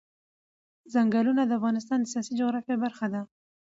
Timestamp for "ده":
3.13-3.21